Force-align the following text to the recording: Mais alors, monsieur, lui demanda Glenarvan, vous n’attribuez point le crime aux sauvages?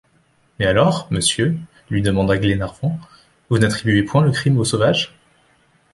Mais 0.57 0.65
alors, 0.65 1.07
monsieur, 1.11 1.55
lui 1.91 2.01
demanda 2.01 2.35
Glenarvan, 2.39 2.97
vous 3.51 3.59
n’attribuez 3.59 4.01
point 4.01 4.23
le 4.23 4.31
crime 4.31 4.57
aux 4.57 4.65
sauvages? 4.65 5.15